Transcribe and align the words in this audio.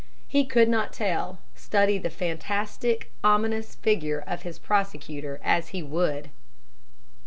He 0.27 0.45
could 0.45 0.67
not 0.67 0.93
tell, 0.93 1.41
study 1.53 1.99
the 1.99 2.09
fantastic, 2.09 3.11
ominous 3.23 3.75
figure 3.75 4.23
of 4.25 4.41
his 4.41 4.57
prosecutor 4.57 5.39
as 5.43 5.67
he 5.67 5.83
would! 5.83 6.31